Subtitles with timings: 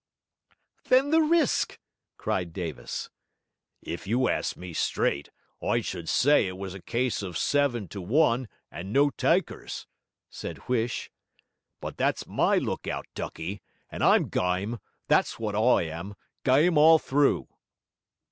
[0.85, 1.77] 'Then the risk!'
[2.17, 3.11] cried Davis.
[3.83, 5.29] 'If you ast me straight,
[5.61, 9.85] I should say it was a case of seven to one and no takers,'
[10.31, 11.11] said Huish.
[11.81, 13.61] 'But that's my look out, ducky,
[13.91, 17.47] and I'm gyme, that's wot I am: gyme all through.'